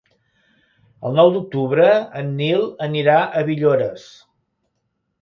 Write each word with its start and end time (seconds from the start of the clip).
El 1.09 1.17
nou 1.19 1.29
d'octubre 1.35 1.87
en 2.23 2.33
Nil 2.41 2.67
anirà 2.91 3.21
a 3.43 3.47
Villores. 3.55 4.11